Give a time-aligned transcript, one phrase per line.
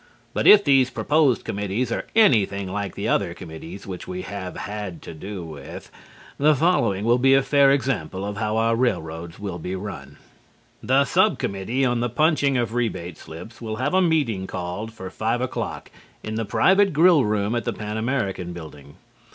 [0.33, 5.13] But if these proposed committees are anything like other committees which we have had to
[5.13, 5.91] do with,
[6.39, 10.17] the following will be a fair example of how our railroads will be run.
[10.81, 15.11] The sub committee on the Punching of Rebate Slips will have a meeting called for
[15.11, 15.91] five o'clock
[16.23, 18.95] in the private grill room at the Pan American Building.